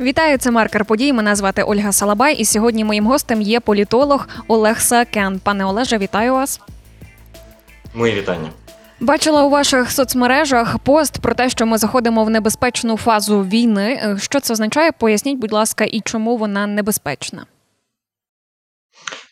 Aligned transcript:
Вітаю, 0.00 0.38
це 0.38 0.50
маркер 0.50 0.84
подій. 0.84 1.12
Мене 1.12 1.36
звати 1.36 1.62
Ольга 1.62 1.92
Салабай, 1.92 2.34
і 2.34 2.44
сьогодні 2.44 2.84
моїм 2.84 3.06
гостем 3.06 3.42
є 3.42 3.60
політолог 3.60 4.28
Олег 4.48 4.80
Сакен. 4.80 5.40
Пане 5.44 5.64
Олеже, 5.64 5.98
вітаю 5.98 6.32
вас. 6.32 6.60
Мої 7.94 8.14
вітання. 8.14 8.50
Бачила 9.00 9.42
у 9.42 9.50
ваших 9.50 9.90
соцмережах 9.92 10.78
пост 10.78 11.18
про 11.18 11.34
те, 11.34 11.48
що 11.48 11.66
ми 11.66 11.78
заходимо 11.78 12.24
в 12.24 12.30
небезпечну 12.30 12.96
фазу 12.96 13.42
війни. 13.42 14.00
Е, 14.02 14.16
Що 14.20 14.40
це 14.40 14.52
означає? 14.52 14.92
Поясніть, 14.92 15.38
будь 15.38 15.52
ласка, 15.52 15.84
і 15.84 16.00
чому 16.00 16.36
вона 16.36 16.66
небезпечна? 16.66 17.46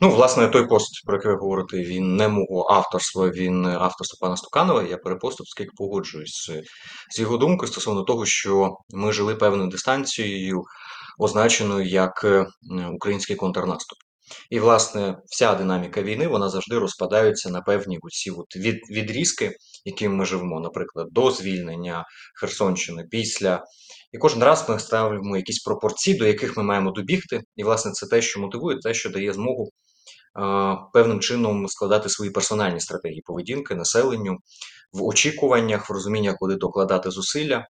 Ну, 0.01 0.11
власне, 0.11 0.49
той 0.49 0.67
пост, 0.67 1.05
про 1.07 1.17
який 1.17 1.31
ви 1.31 1.37
говорите, 1.37 1.77
він 1.77 2.17
не 2.17 2.29
мого 2.29 2.69
авторства, 2.71 3.31
він 3.31 3.67
авторства 3.67 4.19
пана 4.21 4.37
Стуканова. 4.37 4.83
Я 4.83 4.97
перепостив, 4.97 5.45
оскільки 5.49 5.71
погоджуюсь 5.77 6.51
з, 7.15 7.19
його 7.19 7.37
думкою 7.37 7.73
стосовно 7.73 8.03
того, 8.03 8.27
що 8.27 8.77
ми 8.91 9.13
жили 9.13 9.35
певною 9.35 9.71
дистанцією, 9.71 10.65
означеною 11.19 11.87
як 11.87 12.25
е, 12.25 12.47
український 12.93 13.37
контрнаступ. 13.37 13.99
І, 14.51 14.61
власне, 14.61 15.17
вся 15.27 15.55
динаміка 15.55 16.03
війни 16.03 16.27
вона 16.29 16.49
завжди 16.49 16.79
розпадається 16.79 17.51
на 17.51 17.61
певні 17.61 17.99
оці 18.03 18.31
от 18.31 18.57
від, 18.57 18.77
відрізки, 18.91 19.57
якими 19.85 20.15
ми 20.15 20.25
живемо, 20.25 20.61
наприклад, 20.61 21.07
до 21.11 21.31
звільнення 21.31 22.05
Херсонщини, 22.41 23.05
після. 23.11 23.65
І 24.13 24.19
кожен 24.19 24.43
раз 24.43 24.69
ми 24.69 24.79
ставимо 24.79 25.37
якісь 25.37 25.63
пропорції, 25.63 26.19
до 26.19 26.27
яких 26.27 26.57
ми 26.57 26.63
маємо 26.63 26.91
добігти. 26.91 27.41
І, 27.57 27.65
власне, 27.65 27.93
це 27.93 28.07
те, 28.07 28.23
що 28.23 28.41
мотивує, 28.41 28.79
те, 28.79 28.95
що 28.95 29.11
дає 29.11 29.33
змогу 29.33 29.71
певним 30.93 31.21
чином 31.21 31.69
складати 31.69 32.09
свої 32.09 32.31
персональні 32.31 32.81
стратегії 32.81 33.23
поведінки 33.27 33.75
населенню 33.75 34.37
в 34.93 35.05
очікуваннях, 35.05 35.91
в 35.91 35.93
розуміннях, 35.93 36.37
куди 36.39 36.55
докладати 36.55 37.11
зусилля. 37.11 37.67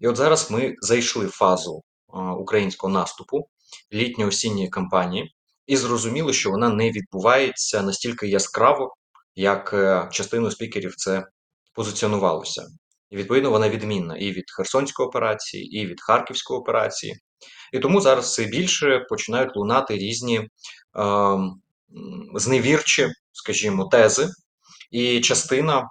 І 0.00 0.08
от 0.08 0.16
зараз 0.16 0.50
ми 0.50 0.74
зайшли 0.80 1.26
в 1.26 1.30
фазу 1.30 1.82
українського 2.38 2.92
наступу 2.92 3.48
літньо-осінньої 3.92 4.68
кампанії, 4.68 5.34
і 5.66 5.76
зрозуміло, 5.76 6.32
що 6.32 6.50
вона 6.50 6.68
не 6.68 6.90
відбувається 6.90 7.82
настільки 7.82 8.28
яскраво, 8.28 8.94
як 9.34 9.72
е, 9.72 10.08
частину 10.12 10.50
спікерів 10.50 10.94
це 10.96 11.24
позиціонувалося. 11.74 12.66
І 13.10 13.16
відповідно 13.16 13.50
вона 13.50 13.68
відмінна 13.68 14.16
і 14.16 14.32
від 14.32 14.44
Херсонської 14.56 15.08
операції, 15.08 15.80
і 15.80 15.86
від 15.86 16.00
Харківської 16.00 16.60
операції. 16.60 17.14
І 17.72 17.78
тому 17.78 18.00
зараз 18.00 18.24
все 18.24 18.44
більше 18.44 19.06
починають 19.08 19.56
лунати 19.56 19.96
різні 19.96 20.38
е, 20.38 20.48
зневірчі, 22.34 23.08
скажімо, 23.32 23.84
тези, 23.84 24.28
і 24.90 25.20
частина 25.20 25.88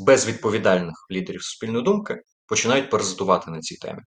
безвідповідальних 0.00 0.94
лідерів 1.10 1.42
суспільної 1.42 1.84
думки 1.84 2.22
починають 2.46 2.90
паразитувати 2.90 3.50
на 3.50 3.60
цій 3.60 3.76
темі. 3.76 4.00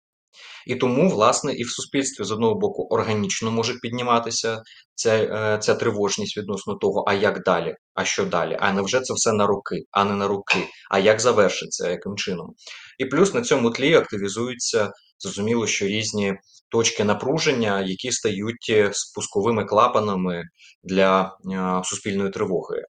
І 0.68 0.76
тому, 0.76 1.10
власне, 1.10 1.54
і 1.54 1.64
в 1.64 1.70
суспільстві 1.70 2.24
з 2.24 2.32
одного 2.32 2.56
боку 2.56 2.88
органічно 2.90 3.52
може 3.52 3.74
підніматися 3.82 4.62
ця 4.96 5.16
е, 5.16 5.58
ця 5.62 5.76
тривожність 5.76 6.38
відносно 6.38 6.76
того, 6.76 7.04
а 7.08 7.14
як 7.14 7.44
далі, 7.44 7.76
а 7.94 8.06
що 8.06 8.26
далі, 8.26 8.58
а 8.60 8.74
невже 8.74 9.02
це 9.02 9.14
все 9.14 9.32
на 9.32 9.48
роки, 9.48 9.84
а 9.92 10.04
не 10.04 10.14
на 10.14 10.28
роки, 10.28 10.68
а 10.92 11.00
як 11.00 11.20
завершиться, 11.20 11.90
яким 11.90 12.16
чином. 12.16 12.54
І 13.00 13.06
плюс 13.06 13.34
на 13.34 13.42
цьому 13.42 13.70
тлі 13.70 13.96
активізуються, 13.96 14.92
зрозуміло, 15.20 15.68
що 15.68 15.86
різні 15.86 16.34
точки 16.70 17.04
напруження, 17.04 17.82
які 17.82 18.12
стають 18.12 18.68
е, 18.70 18.90
спусковими 18.94 19.66
клапанами 19.66 20.44
для 20.84 21.38
е, 21.52 21.82
суспільної 21.86 22.32
тривоги. 22.32 22.84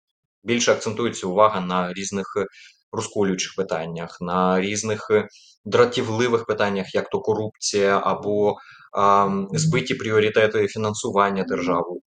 Більше 0.44 0.72
акцентується 0.72 1.28
увага 1.28 1.62
на 1.62 1.94
різних 1.94 2.28
розколюючих 2.92 3.56
питаннях, 3.56 4.18
на 4.22 4.62
різних 4.62 5.12
дратівливих 5.66 6.46
питаннях, 6.46 6.96
як 6.96 7.10
то 7.10 7.20
корупція 7.20 8.02
або 8.04 8.56
а, 8.98 9.30
збиті 9.52 9.96
пріоритети 9.96 10.68
фінансування 10.68 11.44
держави. 11.44 12.00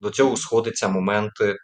До 0.00 0.10
цього 0.10 0.36
сходиться 0.36 0.88
моменти 0.88 1.56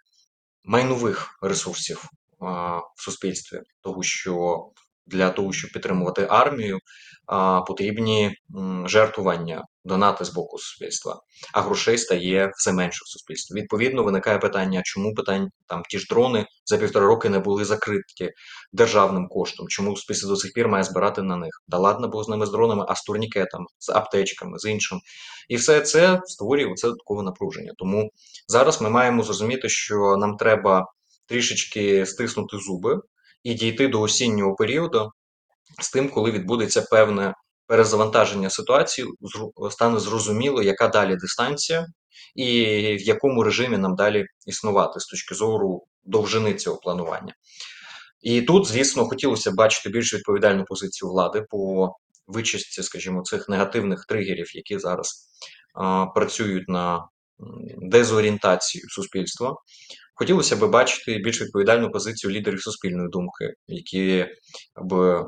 майнових 0.64 1.28
ресурсів 1.42 2.04
а, 2.40 2.78
в 2.78 3.02
суспільстві, 3.02 3.60
тому 3.82 4.02
що 4.02 4.64
для 5.06 5.30
того, 5.30 5.52
щоб 5.52 5.70
підтримувати 5.70 6.26
армію, 6.30 6.78
потрібні 7.66 8.34
жертвування, 8.84 9.64
донати 9.84 10.24
з 10.24 10.30
боку 10.30 10.58
суспільства, 10.58 11.20
а 11.54 11.60
грошей 11.60 11.98
стає 11.98 12.50
все 12.56 12.72
менше 12.72 13.00
в 13.04 13.08
суспільстві. 13.08 13.60
Відповідно, 13.60 14.04
виникає 14.04 14.38
питання, 14.38 14.82
чому 14.84 15.14
питань 15.14 15.48
там 15.66 15.82
ті 15.90 15.98
ж 15.98 16.06
дрони 16.10 16.46
за 16.64 16.78
півтора 16.78 17.06
роки 17.06 17.28
не 17.28 17.38
були 17.38 17.64
закриті 17.64 18.30
державним 18.72 19.28
коштом, 19.28 19.68
чому 19.68 19.96
суспільство 19.96 20.30
до 20.30 20.36
сих 20.36 20.52
пір 20.52 20.68
має 20.68 20.84
збирати 20.84 21.22
на 21.22 21.36
них? 21.36 21.50
Да 21.68 21.78
ладно, 21.78 22.08
бо 22.08 22.24
з 22.24 22.28
ними 22.28 22.46
з 22.46 22.50
дронами, 22.50 22.84
а 22.88 22.94
з 22.94 23.02
турнікетами, 23.02 23.64
з 23.78 23.88
аптечками, 23.88 24.58
з 24.58 24.70
іншим. 24.70 25.00
І 25.48 25.56
все 25.56 25.80
це 25.80 26.20
створює 26.24 26.74
це 26.74 26.86
додаткове 26.88 27.22
напруження. 27.22 27.72
Тому 27.78 28.10
зараз 28.48 28.80
ми 28.80 28.90
маємо 28.90 29.22
зрозуміти, 29.22 29.68
що 29.68 30.16
нам 30.18 30.36
треба 30.36 30.86
трішечки 31.26 32.06
стиснути 32.06 32.58
зуби 32.58 33.00
і 33.44 33.54
дійти 33.54 33.88
до 33.88 34.00
осіннього 34.00 34.54
періоду 34.54 35.10
з 35.80 35.90
тим, 35.90 36.08
коли 36.08 36.30
відбудеться 36.30 36.82
певне 36.82 37.34
перезавантаження 37.66 38.50
ситуації, 38.50 39.08
стане 39.70 39.98
зрозуміло, 39.98 40.62
яка 40.62 40.88
далі 40.88 41.16
дистанція, 41.16 41.86
і 42.34 42.64
в 42.96 43.02
якому 43.02 43.42
режимі 43.42 43.78
нам 43.78 43.96
далі 43.96 44.26
існувати 44.46 45.00
з 45.00 45.06
точки 45.06 45.34
зору 45.34 45.84
довжини 46.04 46.54
цього 46.54 46.76
планування. 46.76 47.34
І 48.20 48.42
тут, 48.42 48.66
звісно, 48.66 49.04
хотілося 49.04 49.50
б 49.50 49.54
бачити 49.54 49.88
більш 49.88 50.14
відповідальну 50.14 50.64
позицію 50.64 51.10
влади 51.10 51.44
по 51.50 51.92
вичистці, 52.26 52.82
скажімо, 52.82 53.22
цих 53.22 53.48
негативних 53.48 54.04
тригерів, 54.08 54.56
які 54.56 54.78
зараз 54.78 55.28
а, 55.74 56.06
працюють 56.06 56.68
на 56.68 57.08
дезорієнтацію 57.78 58.88
суспільства. 58.88 59.56
Хотілося 60.14 60.56
б 60.56 60.70
бачити 60.70 61.18
більш 61.18 61.42
відповідальну 61.42 61.90
позицію 61.90 62.30
лідерів 62.30 62.62
суспільної 62.62 63.08
думки, 63.08 63.54
які 63.66 64.26
б 64.82 65.22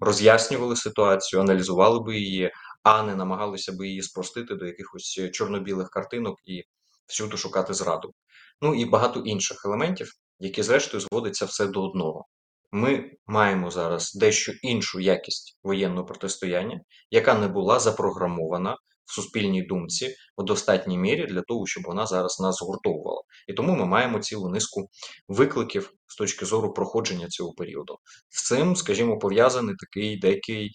роз'яснювали 0.00 0.76
ситуацію, 0.76 1.42
аналізували 1.42 2.00
би 2.00 2.18
її, 2.18 2.50
а 2.82 3.02
не 3.02 3.16
намагалися 3.16 3.72
би 3.72 3.88
її 3.88 4.02
спростити 4.02 4.54
до 4.54 4.66
якихось 4.66 5.20
чорно-білих 5.32 5.90
картинок 5.90 6.36
і 6.44 6.62
всюди 7.06 7.36
шукати 7.36 7.74
зраду. 7.74 8.12
Ну 8.60 8.74
і 8.74 8.84
багато 8.84 9.20
інших 9.20 9.62
елементів, 9.64 10.12
які, 10.38 10.62
зрештою, 10.62 11.00
зводиться 11.00 11.44
все 11.44 11.66
до 11.66 11.84
одного. 11.84 12.26
Ми 12.72 13.10
маємо 13.26 13.70
зараз 13.70 14.14
дещо 14.14 14.52
іншу 14.62 15.00
якість 15.00 15.58
воєнного 15.62 16.06
протистояння, 16.06 16.80
яка 17.10 17.34
не 17.34 17.48
була 17.48 17.80
запрограмована 17.80 18.76
суспільній 19.10 19.62
думці 19.62 20.14
у 20.36 20.42
достатній 20.42 20.98
мірі 20.98 21.26
для 21.26 21.42
того, 21.42 21.66
щоб 21.66 21.84
вона 21.86 22.06
зараз 22.06 22.40
нас 22.40 22.56
згуртовувала. 22.56 23.22
І 23.48 23.52
тому 23.52 23.76
ми 23.76 23.86
маємо 23.86 24.18
цілу 24.18 24.48
низку 24.48 24.88
викликів 25.28 25.92
з 26.06 26.16
точки 26.16 26.46
зору 26.46 26.72
проходження 26.72 27.28
цього 27.28 27.52
періоду. 27.52 27.96
З 28.28 28.46
цим, 28.46 28.76
скажімо, 28.76 29.18
пов'язаний 29.18 29.74
такий 29.78 30.18
деякий. 30.18 30.70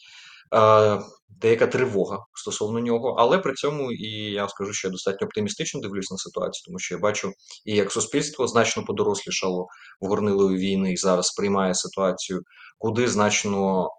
Деяка 1.41 1.67
тривога 1.67 2.19
стосовно 2.33 2.79
нього, 2.79 3.15
але 3.19 3.37
при 3.37 3.53
цьому 3.53 3.91
і 3.91 4.07
я 4.31 4.49
скажу, 4.49 4.73
що 4.73 4.87
я 4.87 4.91
достатньо 4.91 5.27
оптимістично 5.27 5.81
дивлюсь 5.81 6.11
на 6.11 6.17
ситуацію, 6.17 6.63
тому 6.65 6.79
що 6.79 6.95
я 6.95 7.01
бачу, 7.01 7.31
і 7.65 7.75
як 7.75 7.91
суспільство 7.91 8.47
значно 8.47 8.83
подорослішало 8.83 9.67
в 10.01 10.07
горнилої 10.07 10.57
війни 10.57 10.93
і 10.93 10.97
зараз 10.97 11.25
сприймає 11.25 11.75
ситуацію 11.75 12.41
куди 12.77 13.07
значно 13.07 13.89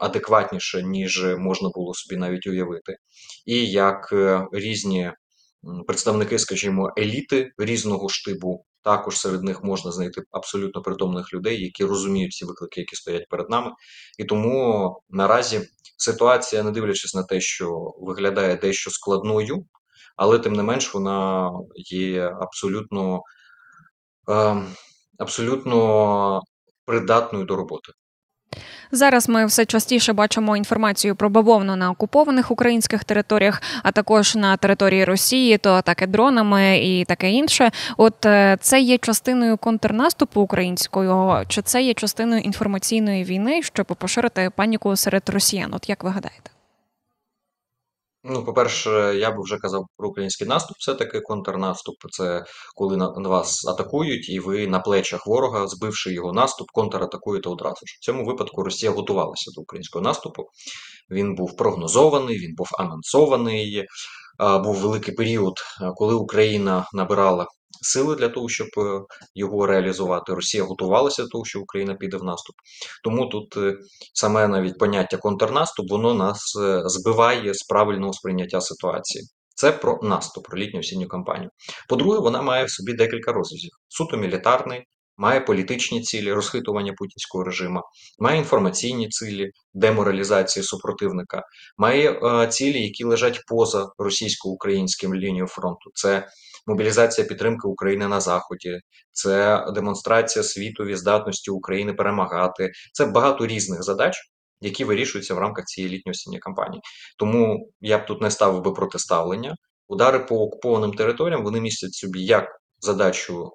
адекватніше, 0.00 0.82
ніж 0.82 1.24
можна 1.38 1.68
було 1.74 1.94
собі 1.94 2.20
навіть 2.20 2.46
уявити, 2.46 2.96
і 3.46 3.66
як 3.66 4.08
е, 4.12 4.46
різні 4.52 5.12
представники, 5.86 6.38
скажімо, 6.38 6.90
еліти 6.98 7.52
різного 7.58 8.08
штибу. 8.08 8.64
Також 8.82 9.18
серед 9.18 9.42
них 9.42 9.64
можна 9.64 9.92
знайти 9.92 10.22
абсолютно 10.30 10.82
притомних 10.82 11.34
людей, 11.34 11.62
які 11.62 11.84
розуміють 11.84 12.32
всі 12.32 12.44
виклики, 12.44 12.80
які 12.80 12.96
стоять 12.96 13.28
перед 13.30 13.50
нами. 13.50 13.72
І 14.18 14.24
тому 14.24 14.90
наразі 15.10 15.60
ситуація, 16.04 16.62
не 16.62 16.70
дивлячись 16.70 17.14
на 17.14 17.22
те, 17.22 17.40
що 17.40 17.94
виглядає 18.00 18.56
дещо 18.56 18.90
складною, 18.90 19.66
але 20.16 20.38
тим 20.38 20.52
не 20.52 20.62
менш 20.62 20.94
вона 20.94 21.50
є 21.76 22.36
абсолютно, 22.40 23.22
е, 24.30 24.62
абсолютно 25.18 26.42
придатною 26.84 27.44
до 27.44 27.56
роботи. 27.56 27.92
Зараз 28.90 29.28
ми 29.28 29.46
все 29.46 29.64
частіше 29.64 30.12
бачимо 30.12 30.56
інформацію 30.56 31.16
про 31.16 31.30
бавовну 31.30 31.76
на 31.76 31.90
окупованих 31.90 32.50
українських 32.50 33.04
територіях, 33.04 33.62
а 33.82 33.92
також 33.92 34.36
на 34.36 34.56
території 34.56 35.04
Росії, 35.04 35.58
то 35.58 35.70
атаки 35.70 36.06
дронами 36.06 36.78
і 36.78 37.04
таке 37.04 37.30
інше. 37.30 37.70
От 37.96 38.26
е, 38.26 38.56
це 38.60 38.80
є 38.80 38.98
частиною 38.98 39.56
контрнаступу 39.56 40.40
українського, 40.40 41.42
чи 41.48 41.62
це 41.62 41.82
є 41.82 41.94
частиною 41.94 42.40
інформаційної 42.40 43.24
війни, 43.24 43.62
щоб 43.62 43.86
поширити 43.86 44.50
паніку 44.56 44.96
серед 44.96 45.28
росіян? 45.28 45.74
От 45.74 45.88
як 45.88 46.04
ви 46.04 46.10
гадаєте? 46.10 46.53
Ну, 48.26 48.44
по-перше, 48.44 48.90
я 49.18 49.30
би 49.30 49.42
вже 49.42 49.58
казав 49.58 49.86
про 49.96 50.08
український 50.08 50.46
наступ, 50.46 50.76
все-таки 50.78 51.20
контрнаступ. 51.20 51.94
Це 52.10 52.44
коли 52.74 52.96
на 52.96 53.28
вас 53.28 53.66
атакують, 53.66 54.28
і 54.28 54.40
ви 54.40 54.66
на 54.66 54.80
плечах 54.80 55.26
ворога, 55.26 55.66
збивши 55.66 56.12
його 56.12 56.32
наступ, 56.32 56.70
контратакуєте 56.70 57.48
одразу 57.48 57.86
ж. 57.86 57.96
В 58.00 58.04
цьому 58.04 58.24
випадку 58.24 58.62
Росія 58.62 58.92
готувалася 58.92 59.50
до 59.54 59.60
українського 59.60 60.02
наступу. 60.02 60.42
він 61.10 61.34
був 61.34 61.56
прогнозований, 61.56 62.38
він 62.38 62.54
був 62.54 62.68
анонсований. 62.78 63.84
Був 64.64 64.76
великий 64.76 65.14
період, 65.14 65.54
коли 65.96 66.14
Україна 66.14 66.86
набирала 66.92 67.46
сили 67.82 68.16
для 68.16 68.28
того, 68.28 68.48
щоб 68.48 68.68
е, 68.76 69.00
його 69.34 69.66
реалізувати. 69.66 70.34
Росія 70.34 70.64
готувалася 70.64 71.22
до 71.22 71.28
того, 71.28 71.44
що 71.44 71.60
Україна 71.60 71.94
піде 71.94 72.16
в 72.16 72.24
наступ. 72.24 72.56
Тому 73.04 73.26
тут 73.26 73.56
е, 73.56 73.76
саме 74.14 74.48
навіть 74.48 74.78
поняття 74.78 75.16
контрнаступ, 75.16 75.90
воно 75.90 76.14
нас 76.14 76.56
е, 76.62 76.82
збиває 76.84 77.54
з 77.54 77.62
правильного 77.62 78.12
сприйняття 78.12 78.60
ситуації. 78.60 79.24
Це 79.54 79.72
про 79.72 79.98
наступ, 80.02 80.44
про 80.44 80.58
літню 80.58 80.80
осінню 80.80 81.08
кампанію. 81.08 81.50
По-друге, 81.88 82.18
вона 82.18 82.42
має 82.42 82.64
в 82.64 82.70
собі 82.70 82.92
декілька 82.92 83.32
розв'язів: 83.32 83.70
суто 83.88 84.16
мілітарний, 84.16 84.84
має 85.16 85.40
політичні 85.40 86.02
цілі, 86.02 86.32
розхитування 86.32 86.92
путінського 86.92 87.44
режиму, 87.44 87.80
має 88.18 88.38
інформаційні 88.38 89.08
цілі, 89.08 89.50
деморалізації 89.74 90.62
супротивника, 90.62 91.42
має 91.78 92.10
е, 92.10 92.46
цілі, 92.46 92.82
які 92.82 93.04
лежать 93.04 93.40
поза 93.46 93.86
російсько-українським 93.98 95.14
лінією 95.14 95.46
фронту. 95.46 95.90
Це 95.94 96.28
мобілізація 96.66 97.26
підтримки 97.26 97.68
України 97.68 98.08
на 98.08 98.20
Заході, 98.20 98.80
це 99.12 99.64
демонстрація 99.74 100.42
світові 100.42 100.96
здатності 100.96 101.50
України 101.50 101.92
перемагати. 101.92 102.72
Це 102.92 103.06
багато 103.06 103.46
різних 103.46 103.82
задач. 103.82 104.16
Які 104.60 104.84
вирішуються 104.84 105.34
в 105.34 105.38
рамках 105.38 105.64
цієї 105.64 105.94
літньої 105.94 106.12
осінньої 106.12 106.40
кампанії. 106.40 106.82
Тому 107.18 107.70
я 107.80 107.98
б 107.98 108.06
тут 108.06 108.22
не 108.22 108.30
ставив 108.30 108.62
би 108.62 108.72
протиставлення. 108.72 109.54
Удари 109.88 110.18
по 110.18 110.36
окупованим 110.36 110.92
територіям 110.92 111.44
вони 111.44 111.60
містять 111.60 111.94
собі 111.94 112.24
як 112.24 112.48
задачу 112.84 113.50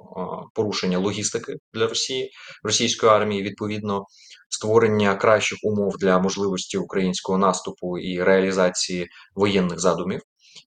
порушення 0.54 0.98
логістики 0.98 1.54
для 1.74 1.88
Росії, 1.88 2.32
російської 2.64 3.12
армії, 3.12 3.44
відповідно, 3.44 4.06
створення 4.50 5.16
кращих 5.16 5.60
умов 5.64 5.98
для 6.00 6.20
можливості 6.20 6.78
українського 6.78 7.38
наступу 7.38 7.98
і 7.98 8.24
реалізації 8.24 9.08
воєнних 9.36 9.80
задумів, 9.80 10.22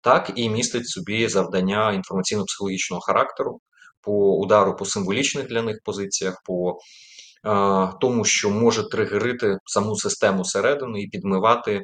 так 0.02 0.32
і 0.36 0.50
містить 0.50 0.88
собі 0.88 1.28
завдання 1.28 1.92
інформаційно-психологічного 1.92 3.00
характеру 3.02 3.60
по 4.02 4.38
удару 4.38 4.76
по 4.76 4.86
символічних 4.86 5.48
для 5.48 5.62
них 5.62 5.78
позиціях. 5.86 6.42
по 6.46 6.78
тому, 8.02 8.26
що 8.26 8.50
може 8.50 8.90
тригерити 8.90 9.58
саму 9.66 9.96
систему 9.96 10.46
середини 10.46 11.02
і 11.02 11.08
підмивати 11.08 11.82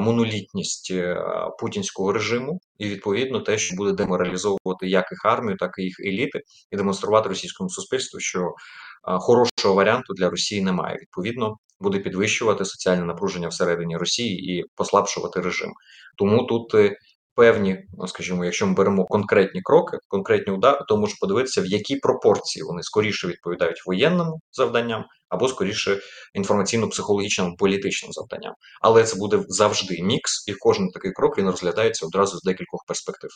монолітність 0.00 0.90
е, 0.90 1.16
путінського 1.60 2.12
режиму, 2.12 2.60
і 2.78 2.88
відповідно 2.88 3.40
те, 3.40 3.58
що 3.58 3.76
буде 3.76 3.92
деморалізовувати 3.92 4.88
як 4.88 5.04
їх 5.12 5.24
армію, 5.24 5.56
так 5.56 5.70
і 5.78 5.82
їх 5.82 6.00
еліти, 6.00 6.40
і 6.70 6.76
демонструвати 6.76 7.28
російському 7.28 7.70
суспільству, 7.70 8.20
що 8.20 8.54
хорошого 9.02 9.74
варіанту 9.74 10.14
для 10.14 10.30
Росії 10.30 10.62
немає. 10.62 10.98
Відповідно, 11.00 11.56
буде 11.80 11.98
підвищувати 11.98 12.64
соціальне 12.64 13.04
напруження 13.04 13.48
всередині 13.48 13.96
Росії 13.96 14.58
і 14.58 14.64
послабшувати 14.74 15.40
режим. 15.40 15.72
Тому 16.18 16.44
тут 16.44 16.74
е, 16.74 16.96
певні, 17.34 17.78
ну, 17.98 18.08
скажімо, 18.08 18.44
якщо 18.44 18.66
ми 18.66 18.74
беремо 18.74 19.04
конкретні 19.04 19.60
кроки, 19.62 19.98
конкретні 20.08 20.52
удари, 20.52 20.78
то 20.88 20.96
можна 20.96 21.16
подивитися, 21.20 21.60
в 21.60 21.66
якій 21.66 21.96
пропорції 21.96 22.62
вони 22.62 22.82
скоріше 22.82 23.28
відповідають 23.28 23.86
воєнним 23.86 24.28
завданням 24.52 25.04
або 25.28 25.48
скоріше 25.48 26.00
інформаційно-психологічним 26.34 27.56
політичним 27.58 28.12
завданням. 28.12 28.54
Але 28.82 29.04
це 29.04 29.16
буде 29.16 29.44
завжди 29.48 30.02
мікс, 30.02 30.48
і 30.48 30.54
кожен 30.54 30.88
такий 30.88 31.12
крок 31.12 31.38
він 31.38 31.46
розглядається 31.46 32.06
одразу 32.06 32.38
з 32.38 32.42
декількох 32.42 32.84
перспектив. 32.88 33.30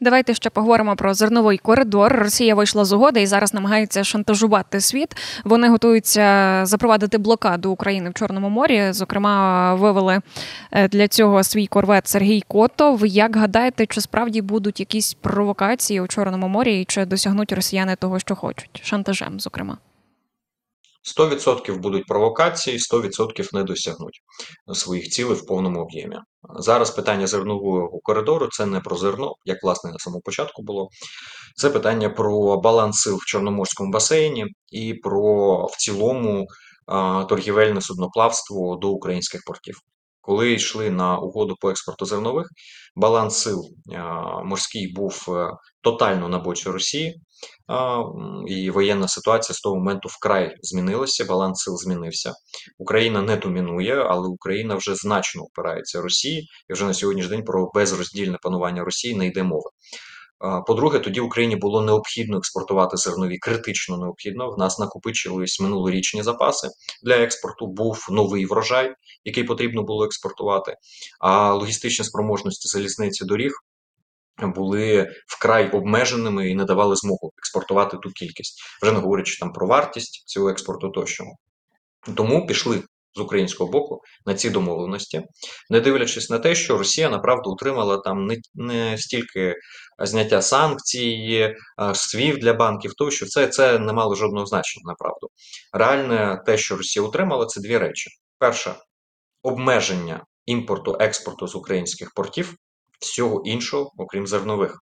Давайте 0.00 0.34
ще 0.34 0.50
поговоримо 0.50 0.96
про 0.96 1.14
зерновий 1.14 1.58
коридор. 1.58 2.12
Росія 2.12 2.54
вийшла 2.54 2.84
з 2.84 2.92
угоди 2.92 3.22
і 3.22 3.26
зараз 3.26 3.54
намагається 3.54 4.04
шантажувати 4.04 4.80
світ. 4.80 5.16
Вони 5.44 5.68
готуються 5.68 6.60
запровадити 6.66 7.18
блокаду 7.18 7.70
України 7.70 8.10
в 8.10 8.14
Чорному 8.14 8.48
морі. 8.48 8.92
Зокрема, 8.92 9.74
вивели 9.74 10.20
е, 10.72 10.88
для 10.88 11.08
цього 11.08 11.44
свій 11.44 11.66
корвет 11.66 12.08
Сергій 12.08 12.42
Котов. 12.48 13.06
Як 13.06 13.36
гадаєте, 13.36 13.86
чи 13.86 14.00
справді 14.00 14.42
будуть 14.42 14.80
якісь 14.80 15.14
провокації 15.14 16.00
у 16.00 16.06
Чорному 16.06 16.48
морі, 16.48 16.80
і 16.80 16.84
чи 16.84 17.04
досягнуть 17.04 17.52
росіяни 17.52 17.96
того, 17.96 18.18
що 18.18 18.36
хочуть? 18.36 18.80
Шантажем, 18.84 19.40
зокрема. 19.40 19.76
100% 21.18 21.78
будуть 21.78 22.06
провокації, 22.06 22.78
100% 22.78 23.48
не 23.52 23.64
досягнуть 23.64 24.20
своїх 24.74 25.08
цілей 25.08 25.36
в 25.36 25.46
повному 25.46 25.80
об'ємі. 25.80 26.16
Зараз 26.58 26.90
питання 26.90 27.26
зернового 27.26 27.98
коридору 28.02 28.48
це 28.50 28.66
не 28.66 28.80
про 28.80 28.96
зерно, 28.96 29.34
як 29.44 29.62
власне 29.62 29.90
на 29.90 29.98
самому 29.98 30.20
початку 30.20 30.62
було. 30.62 30.88
Це 31.56 31.70
питання 31.70 32.10
про 32.10 32.56
баланс 32.60 33.00
сил 33.00 33.16
в 33.16 33.26
Чорноморському 33.26 33.92
басейні 33.92 34.46
і 34.72 34.94
про 34.94 35.66
в 35.66 35.76
цілому 35.76 36.46
торгівельне 37.28 37.80
судноплавство 37.80 38.76
до 38.76 38.88
українських 38.88 39.40
портів. 39.46 39.76
Коли 40.20 40.52
йшли 40.52 40.90
на 40.90 41.18
угоду 41.18 41.56
по 41.60 41.70
експорту 41.70 42.04
зернових, 42.04 42.46
баланс 42.96 43.36
сил 43.36 43.62
морський 44.44 44.92
був 44.92 45.26
е, 45.28 45.50
тотально 45.80 46.28
на 46.28 46.38
боці 46.38 46.68
Росії, 46.68 47.20
і 48.46 48.70
воєнна 48.70 49.08
ситуація 49.08 49.56
з 49.56 49.60
того 49.60 49.76
моменту 49.76 50.08
вкрай 50.08 50.56
змінилася, 50.62 51.24
баланс 51.24 51.62
сил 51.62 51.76
змінився. 51.76 52.32
Україна 52.78 53.22
не 53.22 53.36
домінує, 53.36 53.96
але 53.96 54.28
Україна 54.28 54.74
вже 54.74 54.94
значно 54.94 55.42
опирається 55.42 56.00
Росії, 56.00 56.48
і 56.70 56.72
вже 56.72 56.84
на 56.84 56.94
сьогоднішній 56.94 57.30
день 57.30 57.44
про 57.44 57.70
безроздільне 57.74 58.38
панування 58.42 58.84
Росії 58.84 59.14
не 59.14 59.26
йде 59.26 59.42
мова. 59.42 59.70
По-друге, 60.66 60.98
тоді 60.98 61.20
Україні 61.20 61.56
було 61.56 61.82
необхідно 61.82 62.36
експортувати 62.36 62.96
зернові, 62.96 63.38
критично 63.38 63.98
необхідно. 63.98 64.50
В 64.50 64.58
нас 64.58 64.78
накопичились 64.78 65.60
минулорічні 65.60 66.22
запаси 66.22 66.68
для 67.02 67.16
експорту. 67.16 67.66
Був 67.66 68.06
новий 68.10 68.46
врожай, 68.46 68.94
який 69.24 69.44
потрібно 69.44 69.82
було 69.82 70.04
експортувати. 70.04 70.74
А 71.20 71.54
логістичні 71.54 72.04
спроможності 72.04 72.68
залізниці 72.68 73.24
доріг 73.24 73.52
були 74.46 75.10
вкрай 75.26 75.70
обмеженими 75.70 76.50
і 76.50 76.54
не 76.54 76.64
давали 76.64 76.96
змогу 76.96 77.32
експортувати 77.38 77.96
ту 77.96 78.10
кількість, 78.10 78.62
вже 78.82 78.92
не 78.92 78.98
говорячи 78.98 79.38
там 79.38 79.52
про 79.52 79.66
вартість 79.66 80.22
цього 80.26 80.48
експорту 80.48 80.88
тощо. 80.88 81.24
Тому 82.16 82.46
пішли 82.46 82.82
з 83.14 83.20
українського 83.20 83.70
боку 83.70 84.02
на 84.26 84.34
ці 84.34 84.50
домовленості, 84.50 85.22
не 85.70 85.80
дивлячись 85.80 86.30
на 86.30 86.38
те, 86.38 86.54
що 86.54 86.78
Росія 86.78 87.10
направду 87.10 87.50
утримала 87.50 87.98
там 87.98 88.26
не 88.26 88.36
не 88.54 88.98
стільки 88.98 89.54
зняття 89.98 90.42
санкцій, 90.42 91.54
свів 91.94 92.38
для 92.38 92.54
банків, 92.54 92.94
тощо. 92.94 93.26
Це 93.26 93.46
це 93.46 93.78
не 93.78 93.92
мало 93.92 94.14
жодного 94.14 94.46
значення 94.46 94.82
направду. 94.86 95.28
Реальне 95.72 96.42
те, 96.46 96.58
що 96.58 96.76
Росія 96.76 97.06
утримала, 97.06 97.46
це 97.46 97.60
дві 97.60 97.78
речі: 97.78 98.10
перше. 98.38 98.74
Обмеження 99.42 100.24
імпорту 100.46 100.96
експорту 101.00 101.48
з 101.48 101.54
українських 101.54 102.12
портів, 102.14 102.54
всього 103.00 103.42
іншого, 103.44 103.92
окрім 103.96 104.26
зернових. 104.26 104.78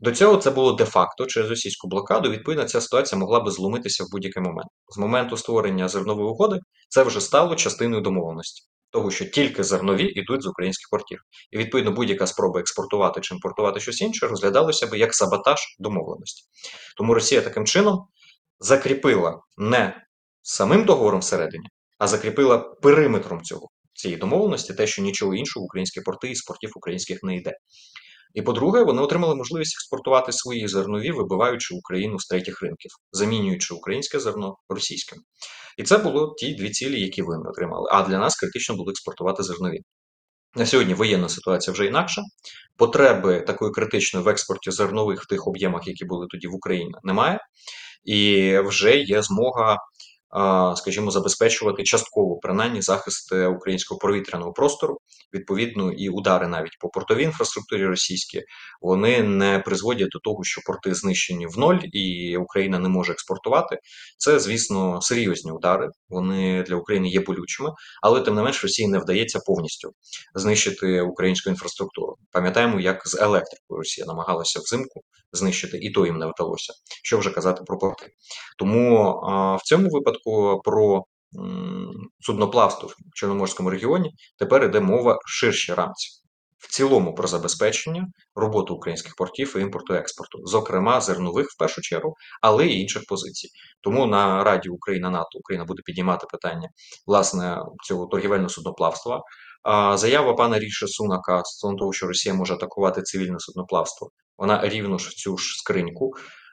До 0.00 0.12
цього 0.12 0.36
це 0.36 0.50
було 0.50 0.72
де-факто 0.72 1.26
через 1.26 1.50
російську 1.50 1.88
блокаду. 1.88 2.30
Відповідно, 2.30 2.64
ця 2.64 2.80
ситуація 2.80 3.18
могла 3.18 3.40
би 3.40 3.50
зломитися 3.50 4.04
в 4.04 4.06
будь-який 4.10 4.42
момент. 4.42 4.68
З 4.88 4.98
моменту 4.98 5.36
створення 5.36 5.88
зернової 5.88 6.28
угоди 6.28 6.60
це 6.88 7.02
вже 7.02 7.20
стало 7.20 7.56
частиною 7.56 8.02
домовленості, 8.02 8.62
того 8.90 9.10
що 9.10 9.24
тільки 9.24 9.64
зернові 9.64 10.04
йдуть 10.04 10.42
з 10.42 10.46
українських 10.46 10.88
портів. 10.90 11.18
І 11.50 11.58
відповідно 11.58 11.92
будь-яка 11.92 12.26
спроба 12.26 12.60
експортувати 12.60 13.20
чи 13.20 13.34
імпортувати 13.34 13.80
щось 13.80 14.00
інше 14.00 14.26
розглядалося 14.26 14.86
би 14.86 14.98
як 14.98 15.14
саботаж 15.14 15.60
домовленості. 15.78 16.44
Тому 16.96 17.14
Росія 17.14 17.40
таким 17.40 17.66
чином 17.66 18.06
закріпила 18.60 19.40
не 19.56 20.06
самим 20.42 20.84
договором 20.84 21.20
всередині, 21.20 21.68
а 21.98 22.06
закріпила 22.06 22.58
периметром 22.58 23.42
цього 23.42 23.68
цієї 23.96 24.20
домовленості, 24.20 24.74
те, 24.74 24.86
що 24.86 25.02
нічого 25.02 25.34
іншого 25.34 25.64
в 25.64 25.66
українські 25.66 26.00
порти 26.00 26.30
і 26.30 26.34
з 26.34 26.42
портів 26.42 26.72
українських 26.76 27.22
не 27.22 27.36
йде. 27.36 27.52
І 28.34 28.42
по-друге, 28.42 28.82
вони 28.82 29.02
отримали 29.02 29.34
можливість 29.34 29.76
експортувати 29.76 30.32
свої 30.32 30.68
зернові, 30.68 31.10
вибиваючи 31.10 31.74
Україну 31.74 32.20
з 32.20 32.26
третіх 32.26 32.62
ринків, 32.62 32.90
замінюючи 33.12 33.74
українське 33.74 34.20
зерно 34.20 34.56
російським. 34.68 35.18
І 35.78 35.82
це 35.82 35.98
було 35.98 36.34
ті 36.38 36.54
дві 36.54 36.70
цілі, 36.70 37.00
які 37.00 37.22
вони 37.22 37.48
отримали. 37.48 37.88
А 37.92 38.02
для 38.02 38.18
нас 38.18 38.36
критично 38.36 38.76
було 38.76 38.90
експортувати 38.90 39.42
зернові. 39.42 39.80
На 40.54 40.66
сьогодні 40.66 40.94
воєнна 40.94 41.28
ситуація 41.28 41.72
вже 41.72 41.86
інакша. 41.86 42.22
Потреби 42.76 43.40
такої 43.40 43.72
критичної 43.72 44.26
в 44.26 44.28
експорті 44.28 44.70
зернових 44.70 45.22
в 45.22 45.26
тих 45.26 45.46
об'ємах, 45.46 45.86
які 45.86 46.04
були 46.04 46.26
тоді 46.30 46.46
в 46.46 46.54
Україні, 46.54 46.92
немає. 47.02 47.38
І 48.04 48.52
вже 48.58 48.96
є 48.96 49.22
змога 49.22 49.76
скажімо, 50.76 51.10
забезпечувати 51.10 51.82
частково 51.82 52.36
принаймні 52.36 52.82
захист 52.82 53.32
е, 53.32 53.46
українського 53.46 53.98
повітряного 53.98 54.52
простору. 54.52 54.98
Відповідно, 55.34 55.92
і 55.92 56.08
удари 56.08 56.48
навіть 56.48 56.78
по 56.80 56.88
портовій 56.88 57.22
інфраструктурі 57.22 57.86
російській 57.86 58.42
вони 58.80 59.22
не 59.22 59.58
призводять 59.58 60.08
до 60.08 60.18
того, 60.18 60.44
що 60.44 60.60
порти 60.66 60.94
знищені 60.94 61.46
в 61.46 61.58
ноль, 61.58 61.78
і 61.92 62.36
Україна 62.36 62.78
не 62.78 62.88
може 62.88 63.12
експортувати. 63.12 63.78
Це, 64.18 64.38
звісно, 64.38 65.02
серйозні 65.02 65.52
удари. 65.52 65.88
Вони 66.08 66.62
для 66.62 66.76
України 66.76 67.08
є 67.08 67.20
болючими, 67.20 67.72
але 68.02 68.20
тим 68.20 68.34
не 68.34 68.42
менш 68.42 68.62
Росії 68.62 68.88
не 68.88 68.98
вдається 68.98 69.40
повністю 69.46 69.92
знищити 70.34 71.00
українську 71.00 71.50
інфраструктуру. 71.50 72.16
Пам'ятаємо, 72.32 72.80
як 72.80 73.08
з 73.08 73.14
електрикою 73.14 73.78
Росія 73.78 74.06
намагалася 74.06 74.60
взимку 74.60 75.02
знищити, 75.32 75.78
і 75.78 75.90
то 75.90 76.06
їм 76.06 76.18
не 76.18 76.26
вдалося. 76.26 76.72
Що 77.02 77.18
вже 77.18 77.30
казати 77.30 77.62
про 77.66 77.78
порти. 77.78 78.06
Тому 78.58 79.06
а, 79.06 79.56
в 79.56 79.62
цьому 79.62 79.88
випадку 79.88 80.25
про 80.64 81.04
судноплавства 82.20 82.88
в 82.88 82.94
Чорноморському 83.14 83.70
регіоні, 83.70 84.12
тепер 84.38 84.64
йде 84.64 84.80
мова 84.80 85.18
ширші 85.26 85.74
рамці. 85.74 86.08
В 86.58 86.72
цілому 86.72 87.14
про 87.14 87.28
забезпечення 87.28 88.06
роботи 88.34 88.72
українських 88.72 89.14
портів 89.14 89.56
і 89.56 89.60
імпорту 89.60 89.94
експорту, 89.94 90.38
зокрема 90.44 91.00
зернових 91.00 91.46
в 91.46 91.58
першу 91.58 91.80
чергу, 91.80 92.14
але 92.42 92.66
й 92.66 92.80
інших 92.80 93.02
позицій. 93.08 93.48
Тому 93.80 94.06
на 94.06 94.44
Раді 94.44 94.68
Україна 94.68 95.10
НАТО 95.10 95.38
Україна 95.38 95.64
буде 95.64 95.82
піднімати 95.84 96.26
питання 96.30 96.68
власне 97.06 97.58
цього 97.84 98.06
торгівельного 98.06 98.48
судноплавства. 98.48 99.22
А 99.62 99.96
заява 99.96 100.34
пана 100.34 100.58
Ріша 100.58 100.86
Сунака 100.86 101.44
стосовно 101.44 101.78
того, 101.78 101.92
що 101.92 102.06
Росія 102.06 102.34
може 102.34 102.54
атакувати 102.54 103.02
цивільне 103.02 103.38
судноплавство, 103.38 104.10
вона 104.38 104.68
рівно 104.68 104.98
ж 104.98 105.08
в 105.08 105.12
цю 105.12 105.36
ж 105.36 105.58
скриньку. 105.58 106.10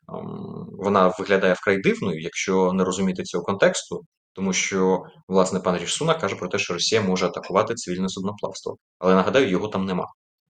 Ем, 0.10 0.68
вона 0.72 1.08
виглядає 1.20 1.54
вкрай 1.54 1.78
дивною, 1.78 2.22
якщо 2.22 2.74
не 2.74 2.84
розуміти 2.84 3.24
цього 3.24 3.44
контексту, 3.44 4.02
тому 4.34 4.54
що 4.54 5.04
власне 5.28 5.60
пан 5.60 5.78
Рішсуна 5.78 6.14
каже 6.14 6.36
про 6.36 6.48
те, 6.48 6.60
що 6.60 6.74
Росія 6.74 7.02
може 7.02 7.26
атакувати 7.26 7.74
цивільне 7.76 8.10
судноплавство, 8.10 8.78
але 9.00 9.16
нагадаю, 9.16 9.50
його 9.50 9.68
там 9.68 9.86
нема. 9.86 10.06